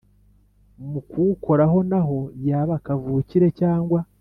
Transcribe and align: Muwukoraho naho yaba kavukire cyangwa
Muwukoraho 1.13 1.77
naho 1.89 2.17
yaba 2.47 2.75
kavukire 2.85 3.47
cyangwa 3.59 3.99